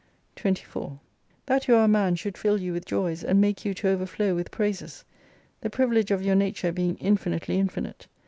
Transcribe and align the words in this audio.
24 0.35 0.99
That 1.45 1.67
you 1.67 1.75
are 1.75 1.83
a 1.83 1.87
man 1.87 2.15
should 2.15 2.35
fill 2.35 2.59
you 2.59 2.73
with 2.73 2.85
joys, 2.87 3.23
and 3.23 3.39
make 3.39 3.63
you 3.63 3.75
to 3.75 3.87
overflow 3.89 4.33
with 4.33 4.49
praises. 4.49 5.05
The 5.59 5.69
privilege 5.69 6.09
of 6.09 6.23
your 6.23 6.33
nature 6.33 6.71
being 6.71 6.95
infinitely 6.97 7.59
infinite. 7.59 8.07